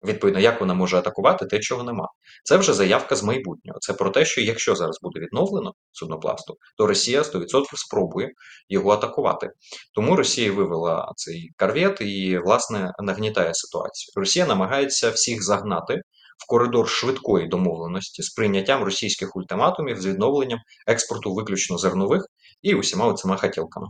Відповідно, 0.05 0.41
як 0.41 0.61
вона 0.61 0.75
може 0.75 0.99
атакувати 0.99 1.47
те, 1.47 1.59
чого 1.59 1.83
нема. 1.83 2.09
Це 2.45 2.57
вже 2.57 2.73
заявка 2.73 3.17
з 3.17 3.23
майбутнього. 3.23 3.79
Це 3.81 3.93
про 3.93 4.11
те, 4.11 4.25
що 4.25 4.41
якщо 4.41 4.75
зараз 4.75 4.99
буде 5.03 5.21
відновлено 5.21 5.73
судноплавство, 5.93 6.57
то 6.77 6.87
Росія 6.87 7.23
100% 7.23 7.65
спробує 7.75 8.31
його 8.69 8.91
атакувати. 8.91 9.51
Тому 9.95 10.17
Росія 10.17 10.53
вивела 10.53 11.13
цей 11.17 11.51
карвет 11.57 12.01
і, 12.01 12.39
власне, 12.39 12.93
нагнітає 13.03 13.55
ситуацію. 13.55 14.13
Росія 14.17 14.47
намагається 14.47 15.11
всіх 15.11 15.43
загнати 15.43 16.03
в 16.41 16.47
коридор 16.47 16.89
швидкої 16.89 17.49
домовленості 17.49 18.23
з 18.23 18.31
прийняттям 18.31 18.83
російських 18.83 19.37
ультиматумів 19.37 20.01
з 20.01 20.07
відновленням 20.07 20.59
експорту 20.87 21.35
виключно 21.35 21.79
зернових 21.79 22.27
і 22.63 22.75
усіма 22.75 23.15
цими 23.15 23.37
хотілками. 23.37 23.87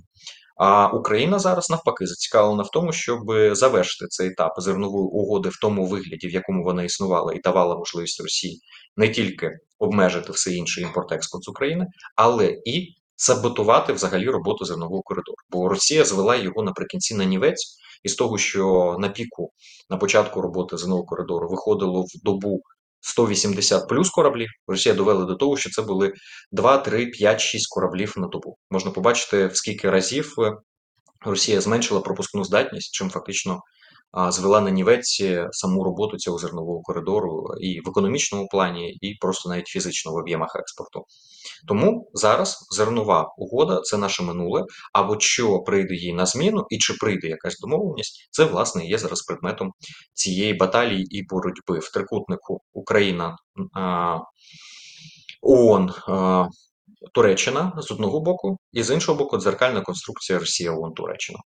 А 0.57 0.89
Україна 0.89 1.39
зараз 1.39 1.71
навпаки 1.71 2.07
зацікавлена 2.07 2.63
в 2.63 2.71
тому, 2.71 2.93
щоб 2.93 3.21
завершити 3.53 4.07
цей 4.09 4.29
етап 4.29 4.53
зернової 4.59 5.05
угоди 5.05 5.49
в 5.49 5.61
тому 5.63 5.87
вигляді, 5.87 6.27
в 6.27 6.31
якому 6.31 6.65
вона 6.65 6.83
існувала, 6.83 7.35
і 7.35 7.41
давала 7.41 7.77
можливість 7.77 8.21
Росії 8.21 8.61
не 8.97 9.09
тільки 9.09 9.51
обмежити 9.79 10.33
все 10.33 10.53
інше 10.53 10.81
імпорт-експорт 10.81 11.43
з 11.43 11.49
України, 11.49 11.87
але 12.17 12.47
і 12.65 12.95
саботувати 13.17 13.93
взагалі 13.93 14.29
роботу 14.29 14.65
зернового 14.65 15.03
коридору. 15.03 15.37
Бо 15.51 15.69
Росія 15.69 16.05
звела 16.05 16.37
його 16.37 16.63
наприкінці 16.63 17.15
на 17.15 17.25
нівець, 17.25 17.77
і 18.03 18.09
з 18.09 18.15
того, 18.15 18.39
що 18.39 18.97
на 19.01 19.09
піку 19.09 19.53
на 19.91 19.97
початку 19.97 20.41
роботи 20.41 20.77
ЗНО 20.77 21.03
коридору 21.03 21.49
виходило 21.49 22.03
в 22.03 22.23
добу 22.25 22.63
180 23.01 23.89
плюс 23.89 24.11
кораблів. 24.11 24.49
Росія 24.67 24.95
довела 24.95 25.25
до 25.25 25.35
того, 25.35 25.57
що 25.57 25.71
це 25.71 25.83
були 25.83 26.13
2, 26.53 26.79
3, 26.79 27.07
5, 27.07 27.41
6 27.41 27.67
кораблів 27.71 28.15
на 28.17 28.27
добу. 28.27 28.57
Можна 28.71 28.91
побачити, 28.91 29.47
в 29.47 29.57
скільки 29.57 29.91
разів 29.91 30.35
е, 30.39 30.57
Росія 31.27 31.61
зменшила 31.61 32.01
пропускну 32.01 32.45
здатність, 32.45 32.95
чим 32.95 33.11
фактично 33.11 33.61
звела 34.29 34.61
на 34.61 34.71
нівець 34.71 35.23
саму 35.51 35.85
роботу 35.85 36.17
цього 36.17 36.39
зернового 36.39 36.83
коридору 36.83 37.55
і 37.61 37.81
в 37.81 37.89
економічному 37.89 38.49
плані, 38.49 38.99
і 39.01 39.15
просто 39.21 39.49
навіть 39.49 39.67
фізично 39.67 40.13
в 40.13 40.17
об'ємах 40.17 40.57
експорту. 40.57 41.05
Тому 41.69 42.11
зараз 42.15 42.67
зернова 42.71 43.35
угода 43.37 43.81
це 43.81 43.97
наше 43.97 44.23
минуле, 44.23 44.65
або 44.93 45.21
що 45.21 45.59
прийде 45.59 45.95
їй 45.95 46.13
на 46.13 46.27
зміну, 46.27 46.67
і 46.71 46.79
чи 46.79 46.95
прийде 46.95 47.29
якась 47.29 47.61
домовленість, 47.61 48.29
це 48.31 48.45
власне 48.45 48.87
є 48.87 48.99
зараз 48.99 49.23
предметом 49.23 49.73
цієї 50.15 50.55
баталії 50.55 51.19
і 51.19 51.23
боротьби 51.23 51.79
в 51.79 51.93
трикутнику 51.93 52.61
Україна 52.73 53.37
ООН. 55.43 55.93
Туреччина 57.15 57.73
з 57.79 57.91
одного 57.91 58.21
боку, 58.21 58.59
і 58.73 58.83
з 58.83 58.95
іншого 58.95 59.19
боку, 59.19 59.39
дзеркальна 59.39 59.81
конструкція 59.81 60.39
Росія 60.39 60.73
ООН 60.73 60.93
Туреччина. 60.93 61.39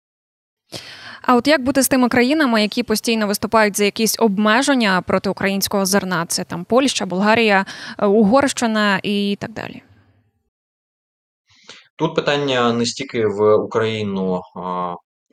А 1.23 1.37
от 1.37 1.49
як 1.49 1.63
бути 1.63 1.83
з 1.83 1.89
тими 1.89 2.09
країнами, 2.09 2.63
які 2.63 2.83
постійно 2.83 3.27
виступають 3.27 3.77
за 3.77 3.85
якісь 3.85 4.17
обмеження 4.19 5.03
проти 5.03 5.31
українського 5.31 5.87
зерна? 5.87 6.27
Це 6.27 6.45
там 6.45 6.65
Польща, 6.65 7.07
Болгарія, 7.07 7.67
е, 7.99 8.07
Угорщина 8.07 9.01
і 9.03 9.37
так 9.41 9.53
далі? 9.53 9.83
Тут 11.97 12.15
питання 12.15 12.73
не 12.73 12.87
стільки 12.87 13.27
в 13.27 13.57
Україну. 13.57 14.41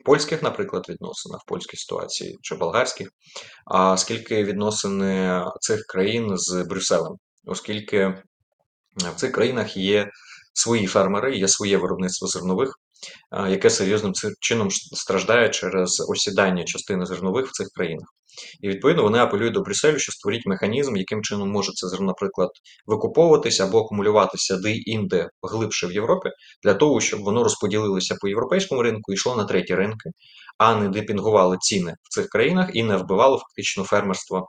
Польських, 0.04 0.42
наприклад, 0.42 0.86
відносинах, 0.88 1.40
польській 1.46 1.76
ситуації 1.76 2.38
чи 2.42 2.54
болгарських, 2.54 3.08
а 3.66 3.96
скільки 3.96 4.44
відносини 4.44 5.44
цих 5.60 5.80
країн 5.88 6.38
з 6.38 6.64
Брюсселем, 6.68 7.12
оскільки 7.46 8.22
в 8.96 9.14
цих 9.16 9.32
країнах 9.32 9.76
є 9.76 10.10
свої 10.54 10.86
фермери, 10.86 11.36
є 11.36 11.48
своє 11.48 11.76
виробництво 11.76 12.28
зернових, 12.28 12.79
яке 13.48 13.70
серйозним 13.70 14.12
чином 14.40 14.70
страждає 14.70 15.48
через 15.48 16.06
осідання 16.08 16.64
частини 16.64 17.06
зернових 17.06 17.46
в 17.46 17.52
цих 17.52 17.68
країнах. 17.74 18.08
І 18.60 18.68
відповідно 18.68 19.02
вони 19.02 19.18
апелюють 19.18 19.54
до 19.54 19.60
Брюсселю, 19.60 19.98
що 19.98 20.12
створіть 20.12 20.46
механізм, 20.46 20.96
яким 20.96 21.22
чином 21.22 21.50
може 21.50 21.72
це 21.72 21.88
зерно, 21.88 22.06
наприклад, 22.06 22.50
викуповуватися 22.86 23.64
або 23.64 23.78
акумулюватися 23.78 24.56
де-інде 24.56 25.28
глибше 25.42 25.86
в 25.86 25.92
Європі, 25.92 26.30
для 26.64 26.74
того, 26.74 27.00
щоб 27.00 27.20
воно 27.20 27.42
розподілилося 27.42 28.16
по 28.20 28.28
європейському 28.28 28.82
ринку 28.82 29.12
і 29.12 29.14
йшло 29.14 29.36
на 29.36 29.44
треті 29.44 29.74
ринки, 29.74 30.10
а 30.60 30.74
не 30.74 30.88
депінгували 30.88 31.56
ціни 31.60 31.94
в 32.02 32.08
цих 32.08 32.28
країнах 32.28 32.70
і 32.72 32.82
не 32.82 32.96
вбивало 32.96 33.38
фактично 33.38 33.84
фермерство 33.84 34.48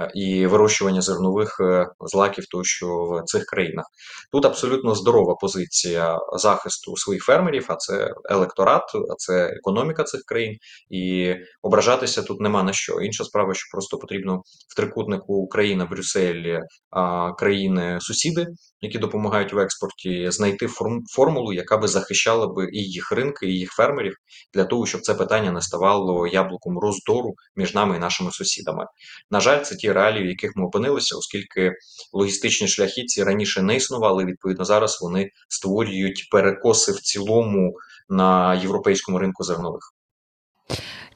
е, 0.00 0.10
і 0.14 0.46
вирощування 0.46 1.00
зернових 1.00 1.56
е, 1.60 1.86
злаків 2.00 2.46
тощо 2.46 2.86
в 2.86 3.22
цих 3.24 3.44
країнах. 3.44 3.84
Тут 4.32 4.44
абсолютно 4.44 4.94
здорова 4.94 5.34
позиція 5.34 6.18
захисту 6.36 6.96
своїх 6.96 7.24
фермерів, 7.24 7.66
а 7.68 7.76
це 7.76 8.10
електорат, 8.24 8.82
а 8.94 9.14
це 9.16 9.46
економіка 9.46 10.04
цих 10.04 10.20
країн, 10.26 10.56
і 10.90 11.34
ображатися 11.62 12.22
тут 12.22 12.40
нема 12.40 12.62
на 12.62 12.72
що. 12.72 13.00
Інша 13.00 13.24
справа, 13.24 13.54
що 13.54 13.68
просто 13.72 13.98
потрібно 13.98 14.42
в 14.68 14.76
трикутнику 14.76 15.34
Україна, 15.34 15.86
Брюссель, 15.86 16.58
країни-сусіди, 17.38 18.46
які 18.80 18.98
допомагають 18.98 19.52
в 19.52 19.58
експорті, 19.58 20.30
знайти 20.30 20.68
формулу, 21.16 21.52
яка 21.52 21.76
би 21.76 21.88
захищала 21.88 22.46
би 22.46 22.68
і 22.72 22.78
їх 22.78 23.12
ринки, 23.12 23.46
і 23.46 23.58
їх 23.58 23.70
фермерів 23.70 24.14
для 24.54 24.64
того, 24.64 24.86
щоб 24.86 25.00
це 25.00 25.14
питання 25.14 25.43
не 25.50 25.62
ставало 25.62 26.26
яблуком 26.26 26.78
роздору 26.78 27.34
між 27.56 27.74
нами 27.74 27.96
і 27.96 27.98
нашими 27.98 28.30
сусідами. 28.30 28.86
На 29.30 29.40
жаль, 29.40 29.62
це 29.62 29.76
ті 29.76 29.92
реалії, 29.92 30.24
в 30.24 30.28
яких 30.28 30.52
ми 30.56 30.64
опинилися, 30.64 31.16
оскільки 31.16 31.72
логістичні 32.12 32.68
шляхи 32.68 33.04
ці 33.04 33.24
раніше 33.24 33.62
не 33.62 33.76
існували. 33.76 34.24
Відповідно, 34.24 34.64
зараз 34.64 34.98
вони 35.02 35.30
створюють 35.48 36.28
перекоси 36.30 36.92
в 36.92 37.00
цілому 37.00 37.72
на 38.08 38.54
європейському 38.54 39.18
ринку 39.18 39.44
зернових. 39.44 39.94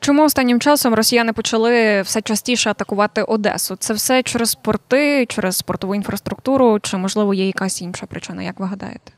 Чому 0.01 0.25
останнім 0.25 0.61
часом 0.61 0.95
росіяни 0.95 1.33
почали 1.33 2.03
все 2.03 2.23
частіше 2.23 2.71
атакувати 2.71 3.23
Одесу? 3.23 3.77
Це 3.77 3.95
все 3.95 4.23
через 4.23 4.55
порти, 4.55 5.27
через 5.27 5.63
портову 5.63 5.95
інфраструктуру, 5.95 6.81
чи 6.81 6.97
можливо 6.97 7.35
є 7.35 7.47
якась 7.47 7.83
інша 7.83 8.07
причина? 8.07 8.43
Як 8.43 8.61
ви 8.61 8.67
гадаєте? 8.67 9.13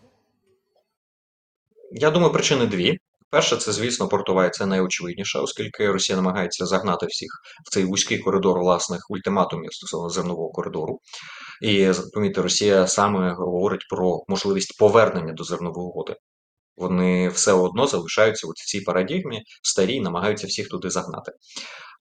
Я 1.93 2.11
думаю, 2.11 2.33
причини 2.33 2.67
дві. 2.67 2.99
Перше, 3.31 3.57
це, 3.57 3.73
звісно, 3.73 4.09
портова, 4.09 4.51
це 4.51 4.67
найочевидніше, 4.67 5.39
оскільки 5.39 5.93
Росія 5.93 6.17
намагається 6.17 6.67
загнати 6.67 7.07
всіх 7.07 7.31
в 7.67 7.71
цей 7.71 7.85
вузький 7.85 8.19
коридор 8.19 8.61
власних 8.61 9.01
ультиматумів 9.11 9.75
стосовно 9.75 10.09
зернового 10.09 10.51
коридору. 10.51 10.99
І 11.63 11.91
помітьте, 12.15 12.43
Росія 12.43 12.87
саме 12.87 13.33
говорить 13.33 13.87
про 13.91 14.19
можливість 14.29 14.79
повернення 14.79 15.33
до 15.33 15.45
зернової 15.45 15.87
угоди. 15.87 16.15
Вони 16.81 17.29
все 17.29 17.53
одно 17.53 17.87
залишаються 17.87 18.47
от 18.47 18.57
в 18.57 18.67
цій 18.67 18.81
парадігмі 18.81 19.43
старі 19.63 19.95
і 19.95 20.01
намагаються 20.01 20.47
всіх 20.47 20.69
туди 20.69 20.91
загнати. 20.91 21.33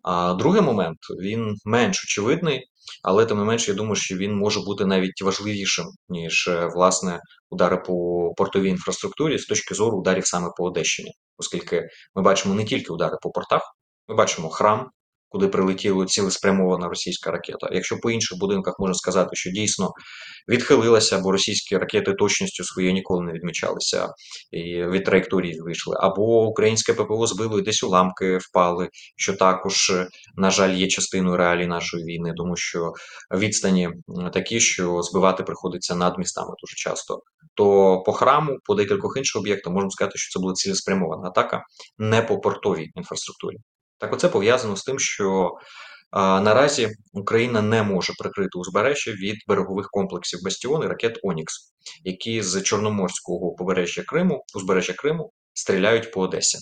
А 0.03 0.33
другий 0.33 0.61
момент 0.61 0.97
він 1.21 1.55
менш 1.65 2.03
очевидний, 2.03 2.69
але 3.03 3.25
тим 3.25 3.37
не 3.37 3.43
менш, 3.43 3.67
я 3.67 3.73
думаю, 3.73 3.95
що 3.95 4.15
він 4.15 4.35
може 4.35 4.59
бути 4.59 4.85
навіть 4.85 5.21
важливішим, 5.21 5.85
ніж 6.09 6.47
е, 6.47 6.65
власне 6.75 7.19
удари 7.49 7.77
по 7.77 7.93
портовій 8.37 8.69
інфраструктурі 8.69 9.37
з 9.37 9.45
точки 9.45 9.75
зору 9.75 9.97
ударів 9.97 10.27
саме 10.27 10.49
по 10.57 10.63
Одещині, 10.63 11.11
оскільки 11.37 11.87
ми 12.15 12.21
бачимо 12.21 12.55
не 12.55 12.65
тільки 12.65 12.93
удари 12.93 13.17
по 13.21 13.31
портах, 13.31 13.61
ми 14.07 14.15
бачимо 14.15 14.49
храм, 14.49 14.89
куди 15.29 15.47
прилетіла 15.47 16.05
цілеспрямована 16.05 16.87
російська 16.87 17.31
ракета. 17.31 17.69
Якщо 17.71 17.97
по 17.97 18.11
інших 18.11 18.37
будинках 18.37 18.75
можна 18.79 18.93
сказати, 18.93 19.29
що 19.33 19.51
дійсно 19.51 19.91
відхилилася, 20.49 21.19
бо 21.19 21.31
російські 21.31 21.77
ракети 21.77 22.13
точністю 22.13 22.63
своєю 22.63 22.93
ніколи 22.93 23.25
не 23.25 23.33
відмічалися 23.33 24.07
і 24.51 24.83
від 24.83 25.03
траєкторії 25.03 25.61
вийшли, 25.61 25.95
або 25.99 26.45
українське 26.45 26.93
ППО 26.93 27.27
збило 27.27 27.59
і 27.59 27.61
десь 27.61 27.83
уламки 27.83 28.37
впали, 28.37 28.89
що 29.15 29.33
також, 29.33 29.91
на 30.35 30.51
жаль, 30.51 30.73
є 30.73 30.87
частиною 30.87 31.37
реалій 31.37 31.67
нашої 31.67 32.05
війни, 32.05 32.33
тому 32.37 32.55
що 32.55 32.91
відстані 33.35 33.89
такі, 34.33 34.59
що 34.59 35.01
збивати 35.01 35.43
приходиться 35.43 35.95
над 35.95 36.17
містами 36.17 36.53
дуже 36.61 36.75
часто. 36.75 37.21
То 37.55 38.03
по 38.05 38.13
храму, 38.13 38.57
по 38.65 38.75
декількох 38.75 39.17
інших 39.17 39.41
об'єктах 39.41 39.73
можна 39.73 39.89
сказати, 39.89 40.17
що 40.17 40.39
це 40.39 40.41
була 40.41 40.53
цілеспрямована 40.53 41.27
атака, 41.27 41.63
не 41.97 42.21
по 42.21 42.39
портовій 42.39 42.91
інфраструктурі. 42.95 43.57
Так, 43.99 44.13
оце 44.13 44.29
пов'язано 44.29 44.75
з 44.75 44.83
тим, 44.83 44.99
що 44.99 45.51
а, 46.11 46.41
наразі 46.41 46.89
Україна 47.13 47.61
не 47.61 47.83
може 47.83 48.13
прикрити 48.19 48.57
узбережжя 48.57 49.11
від 49.11 49.35
берегових 49.47 49.89
комплексів 49.91 50.39
Бастіон 50.43 50.83
і 50.83 50.87
ракет 50.87 51.19
Онікс, 51.23 51.73
які 52.03 52.41
з 52.41 52.61
Чорноморського 52.61 53.51
побережжя 53.51 54.03
Криму, 54.03 54.43
узбережжя 54.55 54.93
Криму, 54.93 55.31
стріляють 55.53 56.11
по 56.11 56.21
Одесі. 56.21 56.57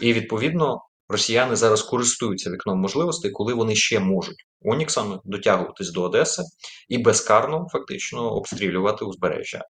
І 0.00 0.12
відповідно 0.12 0.78
росіяни 1.08 1.56
зараз 1.56 1.82
користуються 1.82 2.50
вікном 2.50 2.80
можливостей, 2.80 3.30
коли 3.30 3.54
вони 3.54 3.74
ще 3.74 4.00
можуть 4.00 4.46
Оніксами 4.62 5.20
дотягуватись 5.24 5.92
до 5.92 6.02
Одеси 6.02 6.42
і 6.88 6.98
безкарно 6.98 7.66
фактично 7.72 8.30
обстрілювати 8.30 9.04
узбережжя. 9.04 9.64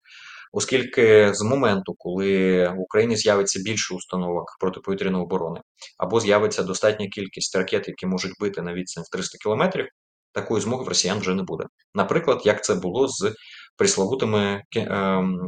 Оскільки 0.55 1.33
з 1.33 1.41
моменту, 1.41 1.93
коли 1.97 2.67
в 2.69 2.79
Україні 2.79 3.15
з'явиться 3.15 3.59
більше 3.59 3.95
установок 3.95 4.57
протиповітряної 4.59 5.23
оборони, 5.23 5.61
або 5.97 6.19
з'явиться 6.19 6.63
достатня 6.63 7.07
кількість 7.07 7.55
ракет, 7.55 7.87
які 7.87 8.05
можуть 8.05 8.33
бити 8.39 8.61
на 8.61 8.73
відстань 8.73 9.03
в 9.03 9.09
300 9.09 9.37
кілометрів, 9.37 9.87
такої 10.31 10.61
змоги 10.61 10.83
в 10.83 10.87
росіян 10.87 11.19
вже 11.19 11.35
не 11.35 11.43
буде. 11.43 11.63
Наприклад, 11.95 12.41
як 12.45 12.63
це 12.63 12.75
було 12.75 13.07
з 13.07 13.35
присловутими 13.77 14.61
ем, 14.75 15.39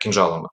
кінжалами. 0.00 0.48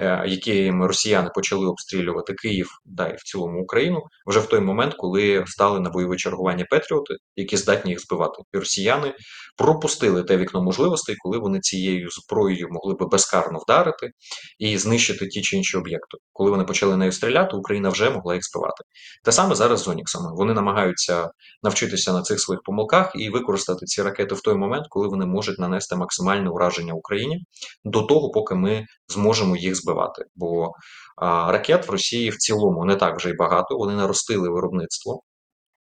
Е, 0.00 0.24
якими 0.26 0.86
росіяни 0.86 1.30
почали 1.34 1.66
обстрілювати 1.66 2.34
Київ 2.34 2.68
да 2.84 3.08
і 3.08 3.16
в 3.16 3.22
цілому 3.22 3.62
Україну 3.62 4.02
вже 4.26 4.40
в 4.40 4.46
той 4.46 4.60
момент, 4.60 4.94
коли 4.98 5.44
стали 5.46 5.80
на 5.80 5.90
бойове 5.90 6.16
чергування 6.16 6.66
Петріоти, 6.70 7.14
які 7.36 7.56
здатні 7.56 7.90
їх 7.90 8.00
збивати. 8.00 8.42
І 8.54 8.58
росіяни 8.58 9.14
пропустили 9.56 10.22
те 10.22 10.36
вікно 10.36 10.62
можливостей, 10.62 11.16
коли 11.18 11.38
вони 11.38 11.60
цією 11.60 12.08
зброєю 12.10 12.68
могли 12.70 12.94
би 12.94 13.06
безкарно 13.06 13.58
вдарити 13.58 14.10
і 14.58 14.78
знищити 14.78 15.26
ті 15.26 15.42
чи 15.42 15.56
інші 15.56 15.76
об'єкти. 15.76 16.18
Коли 16.32 16.50
вони 16.50 16.64
почали 16.64 16.96
нею 16.96 17.12
стріляти, 17.12 17.56
Україна 17.56 17.88
вже 17.88 18.10
могла 18.10 18.34
їх 18.34 18.44
збивати. 18.44 18.84
Те 19.24 19.32
саме 19.32 19.54
зараз 19.54 19.82
з 19.82 19.88
Оніксами. 19.88 20.30
Вони 20.34 20.54
намагаються 20.54 21.30
навчитися 21.62 22.12
на 22.12 22.22
цих 22.22 22.40
своїх 22.40 22.62
помилках 22.62 23.12
і 23.14 23.30
використати 23.30 23.86
ці 23.86 24.02
ракети 24.02 24.34
в 24.34 24.40
той 24.40 24.54
момент, 24.54 24.86
коли 24.88 25.08
вони 25.08 25.26
можуть 25.26 25.58
нанести 25.58 25.96
максимальне 25.96 26.50
ураження 26.50 26.92
Україні 26.92 27.44
до 27.84 28.02
того, 28.02 28.30
поки 28.30 28.54
ми 28.54 28.86
зможемо 29.08 29.56
їх 29.56 29.76
збивати. 29.76 29.87
Бо 30.36 30.72
а, 31.16 31.52
ракет 31.52 31.88
в 31.88 31.90
Росії 31.90 32.30
в 32.30 32.36
цілому 32.36 32.84
не 32.84 32.96
так 32.96 33.16
вже 33.16 33.30
й 33.30 33.34
багато. 33.34 33.76
Вони 33.76 33.94
наростили 33.94 34.48
виробництво. 34.48 35.22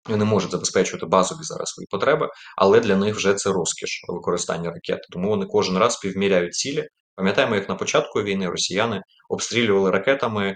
Вони 0.09 0.25
можуть 0.25 0.51
забезпечувати 0.51 1.05
базові 1.05 1.39
зараз 1.41 1.69
свої 1.69 1.87
потреби, 1.91 2.29
але 2.57 2.79
для 2.79 2.95
них 2.95 3.15
вже 3.15 3.33
це 3.33 3.51
розкіш 3.51 4.05
використання 4.07 4.71
ракет. 4.71 4.99
Тому 5.11 5.29
вони 5.29 5.45
кожен 5.45 5.77
раз 5.77 5.99
півміряють 5.99 6.53
цілі. 6.53 6.87
Пам'ятаємо, 7.15 7.55
як 7.55 7.69
на 7.69 7.75
початку 7.75 8.21
війни 8.21 8.49
росіяни 8.49 9.01
обстрілювали 9.29 9.91
ракетами 9.91 10.55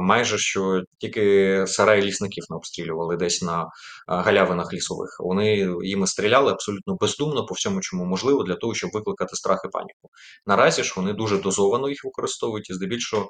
майже 0.00 0.38
що 0.38 0.82
тільки 0.98 1.64
сараї 1.66 2.02
лісників 2.02 2.44
не 2.50 2.56
обстрілювали 2.56 3.16
десь 3.16 3.42
на 3.42 3.66
галявинах 4.06 4.72
лісових. 4.72 5.16
Вони 5.20 5.68
їми 5.82 6.06
стріляли 6.06 6.52
абсолютно 6.52 6.96
бездумно 7.00 7.46
по 7.46 7.54
всьому, 7.54 7.80
чому 7.80 8.04
можливо, 8.04 8.42
для 8.42 8.54
того, 8.54 8.74
щоб 8.74 8.90
викликати 8.92 9.36
страх 9.36 9.60
і 9.64 9.68
паніку. 9.68 10.08
Наразі 10.46 10.82
ж 10.82 10.94
вони 10.96 11.12
дуже 11.12 11.38
дозовано 11.38 11.88
їх 11.88 12.04
використовують 12.04 12.70
і 12.70 12.74
здебільшого 12.74 13.28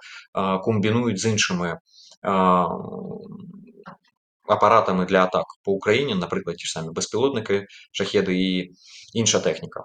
комбінують 0.62 1.18
з 1.18 1.26
іншими. 1.26 1.78
Апаратами 4.48 5.04
для 5.04 5.24
атак 5.24 5.44
по 5.64 5.72
Україні, 5.72 6.14
наприклад, 6.14 6.56
ті 6.56 6.66
ж 6.66 6.72
самі 6.72 6.88
безпілотники, 6.92 7.66
шахеди 7.92 8.34
і 8.34 8.70
інша 9.14 9.40
техніка. 9.40 9.84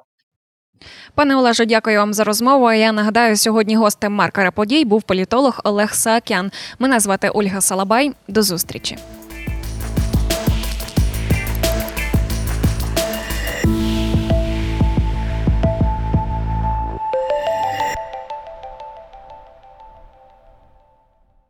Пане 1.15 1.35
Олеже, 1.35 1.65
дякую 1.65 1.99
вам 1.99 2.13
за 2.13 2.23
розмову. 2.23 2.71
Я 2.71 2.91
нагадаю, 2.91 3.37
сьогодні 3.37 3.75
гостем 3.75 4.13
маркера 4.13 4.51
подій 4.51 4.85
був 4.85 5.03
політолог 5.03 5.59
Олег 5.63 5.93
Саакян. 5.93 6.51
Мене 6.79 6.99
звати 6.99 7.29
Ольга 7.29 7.61
Салабай. 7.61 8.11
До 8.27 8.43
зустрічі. 8.43 8.97